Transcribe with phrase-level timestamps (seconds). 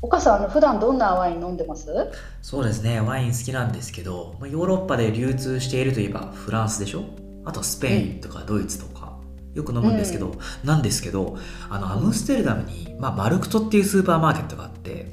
[0.00, 1.86] お母さんあの普段どんなワイン飲んでます？
[2.40, 7.04] そうですね、ワイン好きなんですけど、まあヨーロッパで流通しているといえばフランスでしょ？
[7.44, 9.18] あとスペインとかドイツとか、
[9.54, 10.34] よく飲むんですけど、
[10.64, 11.38] なんですけど、
[11.70, 15.06] あの、アムステルダムに、まあ、マルクトっていうスーパーマーケットがあって、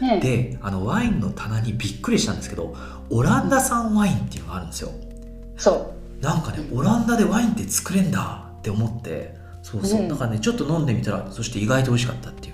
[0.00, 2.74] ねで、あの、ワインの棚にびっくりしたんですけど、
[3.10, 4.90] オランダ産ワインっていうのがあるんですよ。
[5.58, 6.24] そう。
[6.24, 10.00] なんかね、オランダでワインって作れんだって思って、そうそう。
[10.00, 10.08] うん。
[10.08, 12.53] だからね、ちょっと飲んでみたら、そして意外と美味しかったっていう。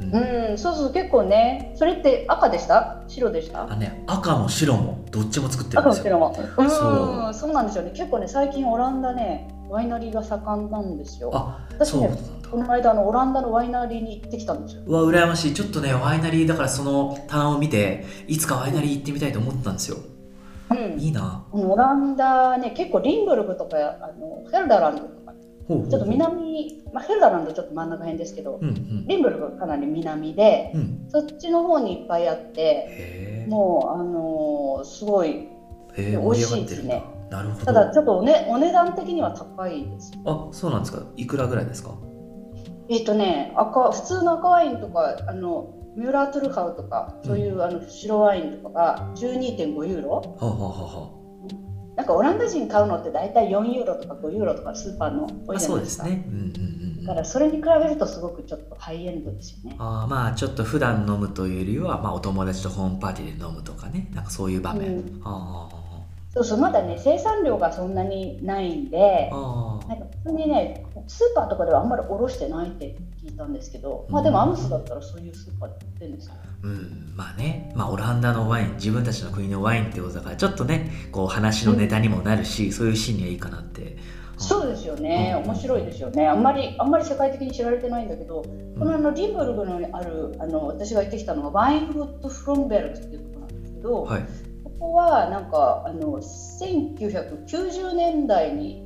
[0.00, 0.50] うん。
[0.50, 1.72] うんそうそう結構ね。
[1.76, 3.02] それって赤でした？
[3.08, 3.64] 白でした？
[3.64, 6.16] あのね、赤も白もどっちも作ってるんですよ。
[6.16, 6.56] 赤も白も。
[6.58, 7.34] うんそう。
[7.34, 7.90] そうなんですよね。
[7.90, 11.30] 結構ね最近オランダねワイナリーが盛んなんですよ。
[11.34, 12.48] あ、私ねそうなんだ。
[12.48, 12.56] こ。
[12.58, 14.82] の間あのオランダのワイナリーに行ってきたんですよ。
[14.86, 15.54] うわ羨ましい。
[15.54, 19.96] ちょっとねワイナリーだからその棚を見ていつかワイナリー行ってみたいと思ったんですよ。
[20.70, 21.00] うん。
[21.00, 21.46] いいな。
[21.52, 25.02] オランダね結構リンブルグとかあのヘルダランド
[25.68, 29.06] ほうほうちょっと南、まあ、ヘルダランドちょっと真ん中辺ですけど、うんうん。
[29.06, 31.06] リンブルグがかなり南でうん。
[31.08, 35.48] そっちの方にいっぱいあってもうあのーすごい
[35.96, 37.04] 美味しいですね。
[37.30, 37.64] なるほど。
[37.66, 40.12] ただちょっとお,、ね、お値段的には高いです。
[40.26, 41.02] あそうなんですか。
[41.16, 41.94] いくらぐらいですか？
[42.90, 50.10] えっ、とね赤普通の赤ワインとかあのミューラートゥルハウとかそういう、あの白ワインとかが12.5ユーロ。
[50.10, 51.23] はあ、はあはあは
[51.96, 55.60] なんかオランダ人買うのって大体4ユーロとか5ユーロとかスーパーの多いじゃないでか。
[55.60, 56.24] そうですすね。
[56.28, 56.48] うんうんうん
[56.98, 57.04] うん。
[57.04, 59.76] だからそれに比べるとすごくちょっとハイエンドですよね。
[59.78, 64.10] あーまあちょっと普段飲むというよりは、まあ、お友達とホームパーティーで飲むとかね。
[64.12, 65.22] なんかそういう場面、うん。
[66.34, 76.34] そうそうまだね生産量がそんなにないんでなんか普通にねスーパーとかではあんまり卸してないって聞いたんですけど、まあでもアムスだったらそういうスーパーで売ってるんですよ。
[76.62, 83.96] うん、まあね、まあ、オランダのワイン自分たちの国のワインってことだからちょっとねこう話のネタにもなるし、そういうシーンにはいいかなって。
[84.36, 85.50] そうですよね、うん。
[85.50, 86.26] 面白いですよね。
[86.26, 88.42] あんまりあんまり世界的に知られてないんだけど、
[88.78, 94.22] このあのリンブルグのあるあの私が行ってきたのはワインフット・フロンベルグっていうところなんですけど、はい。
[94.64, 98.83] ここはなんかあの1990年代に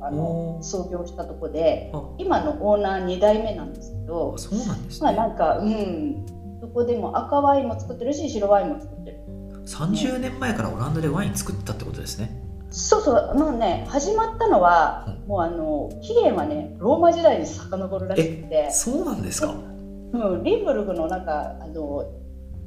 [0.00, 2.02] あの創業したとこであ。
[2.18, 6.26] 今のオーナー2代目なんですけどあ、そうなんですまあね、なんかうん。
[6.60, 9.18] そこでも赤ワインも作ってるし白ワインも作ってる。
[9.66, 12.42] 30年前からオランダでワイン作ったってことですね。
[12.70, 13.34] そうそう。
[13.38, 19.54] もうね始まったのは、うもうあの起源はねローマ時代に遡るらしくて、そうなんですか？
[20.12, 22.04] うん、リンブルグのなんかあの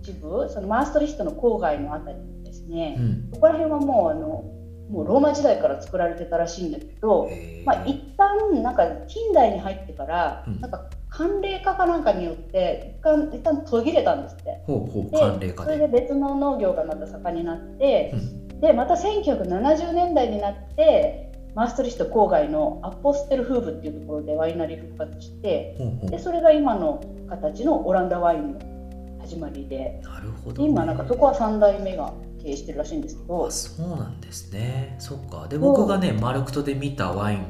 [0.02, 3.30] 一部そのマーストリヒトの郊外のあたりにですね、うん。
[3.32, 4.44] ここら辺はもうあの
[4.90, 7.30] もうローマ時代から作られてたらしいんだけど、
[7.64, 10.60] まあ、一旦なんか近代に入ってから、うん。
[10.62, 14.62] なんか寒冷化かなんかによって一旦一旦途切れたんですって。
[14.66, 15.74] ほうほうで寒冷化で。
[15.74, 18.14] それで別の農業がまた盛んになって、
[18.58, 26.10] うでまた1970年代になってマーストリヒト郊外のアポステルフーブっていうところでワイナリー復活してほうほう。
[26.10, 30.02] でそれが今の形のオランダワインの始まりで。
[30.04, 33.48] なるほど、ね、今なんかそこは3代目が経営してるらしいんですけど。
[33.48, 34.96] あそうなんですね。
[35.00, 35.48] そっか。
[35.48, 37.46] で僕がねマルクトで見たワイン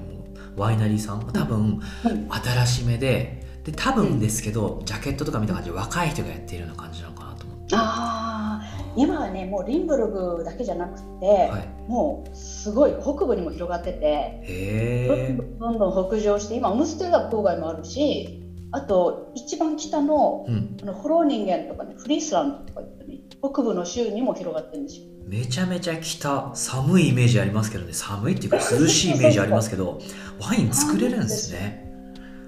[0.56, 1.58] ワイナリーさん多分
[2.06, 7.76] うん新しめでで多分ですけど、ジャケットとか見た感じ若い人がやっているような感じなのかなと思って。
[7.78, 8.80] あー。
[8.96, 11.68] 今はねもうリンブルグだけじゃなくて、はい。
[11.88, 20.78] もうすごい北部にも広がっててどんどん北上して今オムステルダム郊外もあるしあと一番北のうん。
[20.82, 25.06] あのフローニンゲンとかねフリースランドとか言ってね北部の州にも広がってるんですよ。
[25.26, 26.52] めちゃめちゃ北。
[26.56, 27.94] 寒いイメージありますけどね。
[27.94, 30.00] 寒いっていうか涼しいイメージありますけど
[30.42, 31.92] ワイン作れるんですね。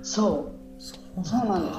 [0.01, 0.81] そう。
[1.23, 1.71] そうなんだ。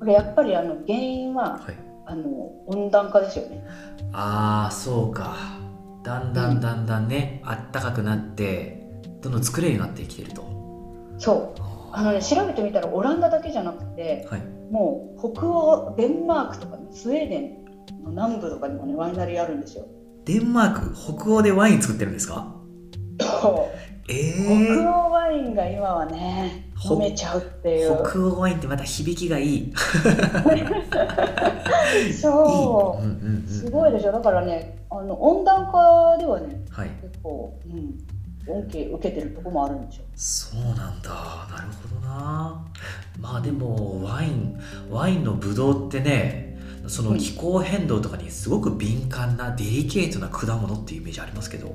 [0.00, 1.74] これやっぱりあの原因ははい。
[2.06, 2.26] あの
[2.66, 3.64] 温暖化ですよね。
[4.12, 5.36] ああそうか。
[6.02, 8.86] だんだんだんだんね、あったかくなって
[9.22, 10.44] どんどん作れるようになってきてると。
[11.18, 11.58] そう
[11.96, 14.42] あのね調べてみたらオランダだけじゃなくてはい。
[14.70, 17.64] もう北欧デンマークとか、ね、スウェーデン
[18.02, 19.86] の南部とかにもねワイナリーあるんですよ。
[20.24, 22.52] デンマーク北欧でワイン作ってるんですか？
[23.20, 24.10] そう。
[24.10, 28.02] え北え欧ワインが今はねほ飲めちゃうっていう。
[28.10, 29.72] 北欧ワインってまた響きがいい。
[32.20, 33.06] そいい。
[33.06, 34.12] うんうんうんうすごいでしょ。
[34.12, 36.90] だからねあの温暖化ではねはい。
[37.02, 37.94] 結構、うん、
[38.48, 41.10] 恩恵受けてるとこもあるんですよそうなんだ。
[41.50, 42.64] なるほどな。
[43.18, 44.60] まあでもワイン
[44.90, 51.74] ワインのブドウってねその気候変動とかにすごく敏感なデリケートな果物っていうイメージありますけど。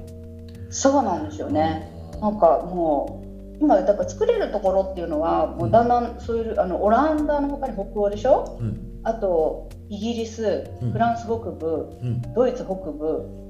[0.70, 1.92] そうなんですよね。
[2.22, 8.58] なんかもう今だから作れるところっていうのはもうだんだんそういうあのオランダの他に北欧でしょ。
[8.60, 9.02] うん。
[9.04, 10.92] あとイギリスうん。
[10.92, 12.22] フランス北部、うん。
[12.34, 13.49] ドイツ北部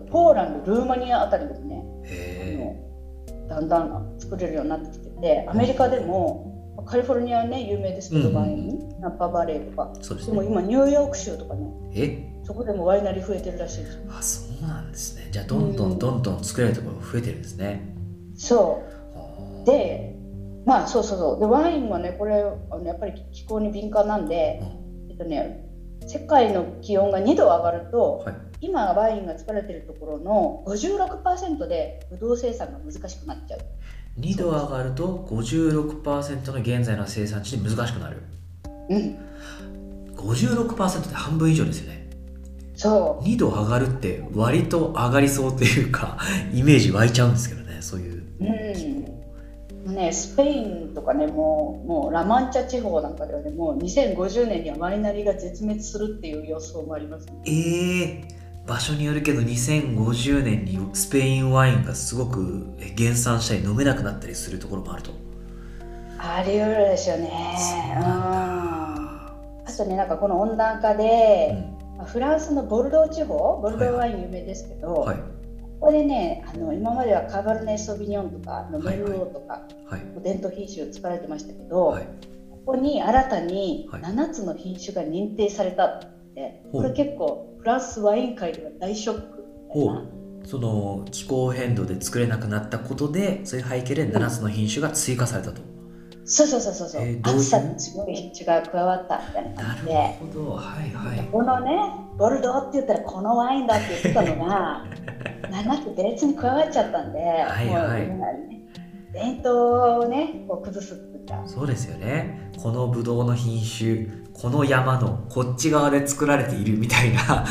[0.00, 2.84] ポーランドルーマニアあたりでもね
[3.48, 6.46] だんだん作れるようになってきててアメリカでも
[6.86, 12.42] カリフォルニアはね有名ですけど、うんワインナッパバレーとかそうですでもね今ニューヨーク州とかねえ？
[12.44, 13.96] そこでもワイナリー増えてるらしいです。
[13.96, 15.28] よあそうなんですね。
[15.30, 17.94] じゃあどんどんどんどん作れるところが増えてるんですね。
[18.36, 18.82] そ
[19.62, 19.66] う。
[19.66, 20.14] で
[20.64, 21.40] まあそうそうそう。
[21.40, 24.62] でワインはねこれあのやっぱり気候に敏感なんで、
[25.10, 25.64] えっとね
[26.06, 33.60] 世界の気温が2度上がると、はい今ワインが作られてるところの56%でブドウ生産が難しくなっちゃう。
[34.20, 38.16] 2度上がると56%の現在の生産地で難しくなる。
[38.90, 39.18] うん、
[40.16, 42.08] 56%って半分以上ですよね。
[42.74, 46.18] そ2度上がるって割と上がりそうというか
[46.54, 48.24] イメージ湧いちゃうんですけどねそういうう、
[49.86, 57.32] うん、ねスペインとかねもうもうラマンチャ地方なんかではねもう2050年にはワイナリーが絶滅するっていう予想もあります、ね。
[57.46, 58.37] ええ
[58.68, 65.10] 場所によるけど2050年にスペインワインがすごく減産したり飲めなくなったりするところもあると。
[66.18, 67.30] あり得るでしょうね。
[67.56, 69.32] そうなんだ。
[69.64, 71.96] あとねなんかこの温暖化うで、ん。
[71.96, 75.16] まあフランスのボルドー地方ボルドーワイン有名ですけど、はい
[75.80, 82.08] ここでねあの今まではカバルネ・ソビニョンとかメルローとか、はい伝統品種使われてましたけど、はい。
[82.66, 84.02] ここに新たにはい。
[84.02, 85.86] 7つの品種が認定された。
[85.86, 89.44] って、これ結構フランスワイン界では大ショック。
[89.74, 90.08] みたいなほ
[90.44, 95.60] その気候変動で作れなくなったことでそういう背景で7つの品種が追加されたと、
[96.24, 97.40] そうそうそうそうそう、えーどういう？
[97.40, 99.94] 暑さに強い品種が加わったみたいななる感じで。
[99.94, 100.50] ほど。
[100.52, 101.28] はいはい。
[101.30, 101.76] このね
[102.16, 104.86] ボルドーって言ったらこのワインだって言ってたのが
[105.50, 108.06] 7つ別に加わっちゃったんで、はいはい。
[108.06, 108.18] もう
[108.48, 108.62] ね
[109.12, 112.50] 伝統をねこう崩すっていうかそうですよね。
[112.60, 117.44] このブドウの品種この山のこっち側で作られているみたいな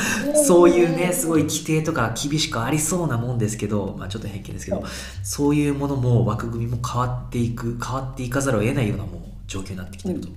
[0.46, 4.84] そういうねすごい規定とか厳しくありそうなもんですけど、まあ、ちょっと偏見ですけど
[5.22, 10.30] そういうものも枠組みも変わっていく変わっていかざるを得ないようなもう状況になってきてると。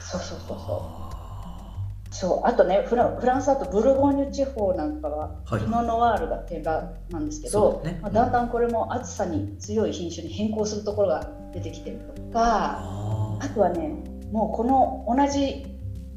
[0.00, 0.58] そうそうそうそう。
[0.58, 1.76] あ
[2.12, 5.60] そうあとねフラフランスだとブルゴーニュ地方なんかははい。
[5.60, 8.00] ピノ・ノワールが定番なんですけど、そうですね。
[8.02, 14.02] まあ、だんだんこれも暑さに強い品種に変更するところが出てきてるとかああとはね
[14.32, 15.66] もうこの同じ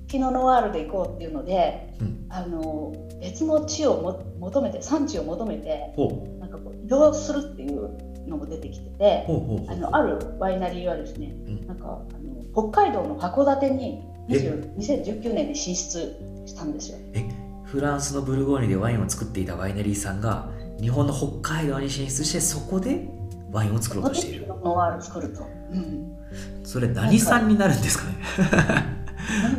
[0.08, 2.24] ピノ・ノワールで行こうっていうのでうん。
[2.30, 2.92] あの
[3.22, 5.94] 別の地をも求めて産地を求めて
[6.40, 9.26] なんかこう移動するっていうのも出てきてて
[9.70, 11.68] あのあるワイナリーはですね、うん。
[11.68, 16.98] なんかあの北海道の函館にえ？20 2019年に進出したんですよ。
[17.66, 23.08] フランスのブルゴーニュでワインを作っていたワイナリーさんが日本の北海道に進出してそこで
[23.52, 25.44] ワインを作ろうとしているノワール作ると。
[25.72, 26.18] うん。
[26.64, 28.18] それ何産になるんですかね？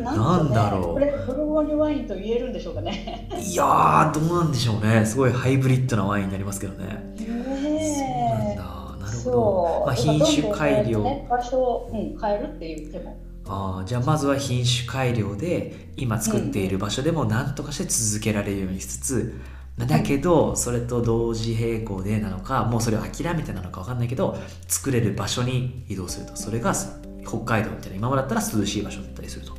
[0.03, 0.93] なんだろう。
[0.95, 3.29] これブルゴーニュワインと言えるんでしょうかね。
[3.33, 5.06] いやーどうなんでしょうね。
[5.06, 7.15] すごいハイブリッドなワインになりますけどね。
[7.17, 8.65] そうなんねだ。
[8.99, 9.87] なるほそど、う。
[9.87, 13.17] まあ、品種改良、ね、場所を、うん、変えるっていう手も。
[13.47, 19.41] あーじゃあまずは品種改良で今作っている場所でも何とかして続けられるようにしつつ、
[19.79, 24.37] だけどそれと同時並行でなのかもうそれを諦めてなのか分かんないけど
[24.69, 26.37] 作れる場所に移動すると。
[26.37, 26.75] それが
[27.26, 29.55] 北海道みたいな今までだったら涼しい場所だったりすると。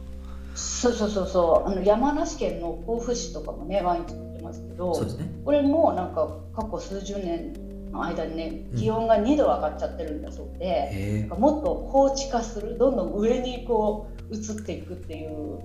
[0.56, 1.70] そうそうそうそう。
[1.70, 4.96] あの山梨県の甲府市とかもねワイン作ってますけど。
[4.96, 5.30] そうですね。
[5.44, 7.54] これもなんか過去数十年
[7.92, 8.80] の間にねうん。
[8.80, 11.34] 気温が2度上がっちゃってるんだそうで、へえ。
[11.38, 15.60] もっと高地化するどんどん上にこう移っていくっていう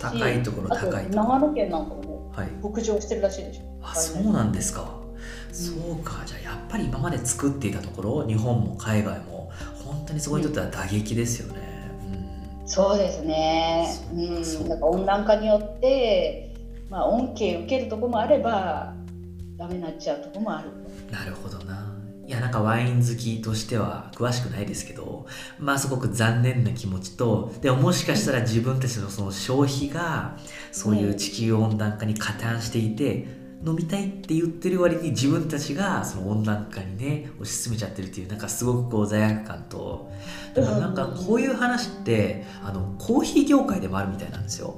[0.00, 1.24] 高いところ高いところ。
[1.24, 2.48] 長野県なんかもねあはい。
[2.60, 3.62] 北上してるらしいでしょ。
[3.82, 5.00] あそうなんですか、
[5.52, 6.22] そうか。
[6.26, 9.52] じゃあやっぱり今まで作っていたところ日本も海外も
[9.84, 11.60] 本当にそこにとっては打撃ですよね、
[12.62, 12.68] うん。
[12.68, 13.86] そうですね。
[13.88, 16.54] そうそううんだから温暖化によって
[16.90, 18.94] まあ恩恵受けるところもあれば
[19.56, 20.70] ダメになっちゃうところもある。
[21.10, 25.26] なるほどないやなんかワイン好きとしては詳しくないですけど
[25.58, 30.36] まあすごく残念な気持ちとでももしかしたら自分たちのその消費が
[30.72, 40.10] そういう地球温暖化に加担していて飲みたいって言ってる割に自分たちがその温暖化にね推し進めちゃってるっていうなんかすごくこう罪悪感と
[40.54, 44.76] だからなんかこういう話ってあのコーヒー業界でもあるみたいなんですよ。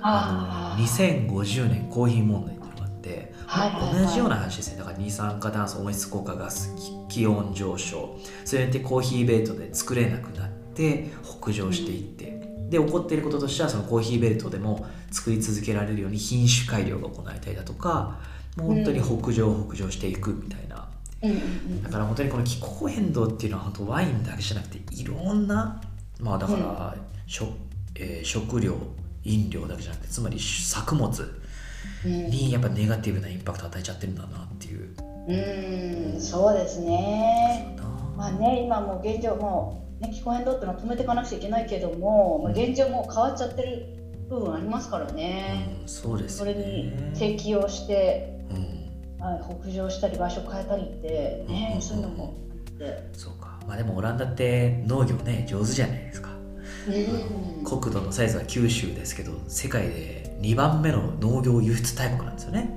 [0.00, 2.57] あの2050年コーヒー問題っ
[3.08, 4.06] てはいはいはい。
[4.06, 4.78] 同じような話ですね。
[4.78, 6.74] だから二酸化炭素温室効果ガス
[7.08, 8.18] き気温上昇。
[8.44, 11.08] それによってコーヒーベルトで作れなくなって
[11.40, 12.38] 北上していって、
[12.68, 18.20] で起こっていることとしてはそのコーヒーベルトでも作り続けられるように品種改良が行われたりだとか
[18.56, 20.86] もう本当に北上北上していくみたいな、
[21.22, 21.82] うんうんうん。
[21.82, 25.80] だから本当にこの気候変動っていうのは本当ワインだけじゃなくていろんな
[26.20, 26.96] まあだから、
[27.26, 27.48] しょ
[27.94, 28.76] えー食料
[29.24, 31.37] 飲料だけじゃなくてつまり作物うん
[32.04, 34.94] にやっぱネガティブなインパクトを与えちゃってるんだなっていう。
[35.28, 37.76] うんそうですね。
[38.16, 43.86] まあね今もう現状もうね、気候変動っていうのは止めていかなくちゃいけないけども、まあ、現状もう変わっちゃってる
[44.28, 46.54] 部分ありますからね、うん、そうですそね。
[46.54, 49.24] れに適応して、うん。
[49.24, 52.34] はい、北上したり場所変えたりって、ねうんそういうのも
[53.12, 53.58] そうか。
[53.66, 56.30] まあでもオランダって農業ね上手じゃないですか。
[56.30, 56.37] うん
[57.64, 62.70] 国土のサイズは九州ですけど世界で2番目の農業輸出大国なんですよね。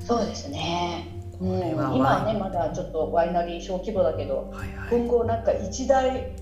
[0.00, 1.08] そうですね、
[1.40, 4.88] うん、これは今はワインねまだちょっとワイナリー小規模だけどはいはい。
[4.90, 6.32] 今後なんか一大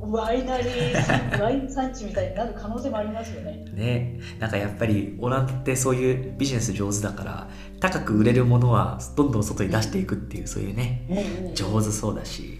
[0.00, 3.64] ワイナリー ワイン産地みたいになる可能性もありますよね。
[3.74, 4.20] ね。
[4.38, 7.48] なんかやっぱりオランダってそういうビジネス上手だから
[7.80, 11.54] 高く売れるものはどんどん外に出していくっていうそういうねうんうん。
[11.54, 12.57] 上手そうだし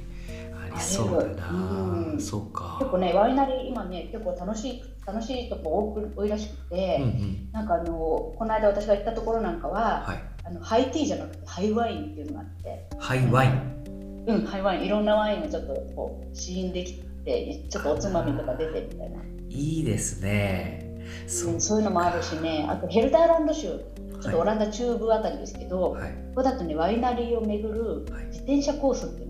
[0.80, 2.20] そうだな、うん。
[2.20, 2.76] そうか。
[2.78, 7.48] 結構ねワイナリー今ね結構楽しい楽しいとこ多く多いらしくて、うんうん。
[7.52, 10.22] なんかあのこの間私が行ったところなんかは、はい。
[10.44, 14.24] あのハイティーじゃなくてハイワインっていうのがあって、ハイワイン。
[14.26, 14.84] うんハイワイン。
[14.84, 16.94] いろんなワインをちょっとこう試飲でき
[17.24, 19.18] てちょっとおつまみとか出てみたいな、
[19.48, 21.06] いいですね。
[21.26, 22.66] そうん、そういうのもあるしね。
[22.68, 23.80] あとヘルターランド州。
[24.20, 28.26] ちょっとオランダ中部あたりですけど、はい、ここだとねワイナリーを巡るはい。
[28.26, 29.27] 自転車コースっていう。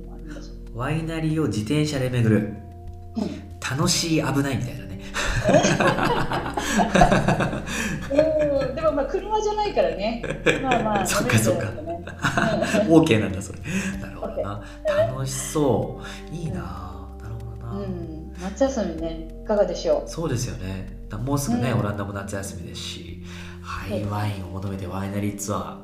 [0.79, 2.55] ワイナリーを自転車で巡る。
[3.17, 5.01] うん楽しい危ないみたいなね。
[8.11, 8.75] うん。
[8.75, 10.23] でもまあ車じゃないからね。
[10.63, 11.67] まあまあ、 そっかそっか。
[11.67, 12.19] 飲めるんだよ
[12.85, 13.59] ね OK なんだそれ。
[14.01, 14.63] なるほどな。
[14.87, 16.01] 楽しそ
[16.33, 16.35] う。
[16.35, 16.55] いいな。
[17.21, 17.87] なるほどな、
[18.43, 21.05] 夏休みね、いかがでしょそうですよね。
[21.11, 21.81] だもうすぐね、うん。
[21.81, 23.23] オランダも夏休みですし。
[23.61, 25.77] ハイワインを求めてワイナリーツアー。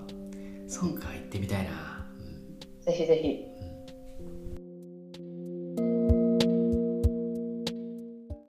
[0.68, 1.70] そっか行ってみたいな。
[2.86, 3.53] ぜひぜひ。